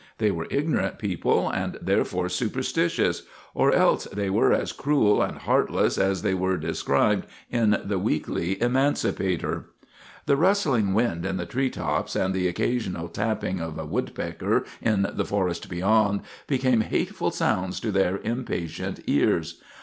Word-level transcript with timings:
They 0.17 0.31
were 0.31 0.47
ignorant 0.49 0.97
people, 0.97 1.47
and 1.51 1.77
therefore 1.79 2.27
superstitious; 2.27 3.21
or 3.53 3.71
else 3.71 4.05
they 4.05 4.31
were 4.31 4.51
as 4.51 4.71
cruel 4.71 5.21
and 5.21 5.37
heartless 5.37 5.99
as 5.99 6.23
they 6.23 6.33
were 6.33 6.57
described 6.57 7.27
in 7.51 7.79
the 7.85 7.99
"Weekly 7.99 8.59
Emancipator." 8.59 9.67
The 10.25 10.37
rustling 10.37 10.95
wind 10.95 11.23
in 11.23 11.37
the 11.37 11.45
tree 11.45 11.69
tops, 11.69 12.15
and 12.15 12.33
the 12.33 12.47
occasional 12.47 13.09
tapping 13.09 13.59
of 13.61 13.77
a 13.77 13.85
woodpecker 13.85 14.65
in 14.81 15.05
the 15.13 15.23
forest 15.23 15.69
beyond, 15.69 16.21
became 16.47 16.81
hateful 16.81 17.29
sounds 17.29 17.79
to 17.81 17.91
their 17.91 18.17
impatient 18.23 19.01
ears. 19.05 19.61